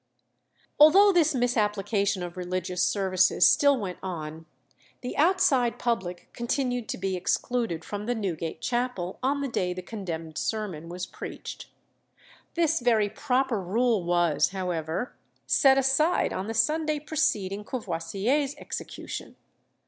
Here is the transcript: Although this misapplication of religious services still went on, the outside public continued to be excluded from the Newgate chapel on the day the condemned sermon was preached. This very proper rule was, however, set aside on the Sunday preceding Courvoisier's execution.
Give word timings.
Although 0.79 1.11
this 1.11 1.35
misapplication 1.35 2.23
of 2.23 2.35
religious 2.35 2.81
services 2.81 3.47
still 3.47 3.77
went 3.79 3.99
on, 4.01 4.47
the 5.01 5.15
outside 5.15 5.77
public 5.77 6.27
continued 6.33 6.89
to 6.89 6.97
be 6.97 7.15
excluded 7.15 7.85
from 7.85 8.07
the 8.07 8.15
Newgate 8.15 8.61
chapel 8.61 9.19
on 9.21 9.41
the 9.41 9.47
day 9.47 9.75
the 9.75 9.83
condemned 9.83 10.39
sermon 10.39 10.89
was 10.89 11.05
preached. 11.05 11.67
This 12.55 12.79
very 12.79 13.09
proper 13.11 13.61
rule 13.61 14.03
was, 14.03 14.49
however, 14.49 15.13
set 15.45 15.77
aside 15.77 16.33
on 16.33 16.47
the 16.47 16.55
Sunday 16.55 16.99
preceding 16.99 17.63
Courvoisier's 17.63 18.55
execution. 18.55 19.35